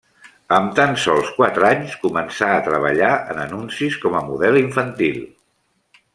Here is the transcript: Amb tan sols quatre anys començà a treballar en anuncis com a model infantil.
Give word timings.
Amb 0.55 0.69
tan 0.77 0.95
sols 1.03 1.29
quatre 1.35 1.67
anys 1.69 1.93
començà 2.05 2.49
a 2.55 2.63
treballar 2.69 3.11
en 3.35 3.43
anuncis 3.45 3.99
com 4.07 4.19
a 4.21 4.25
model 4.31 4.59
infantil. 4.65 5.23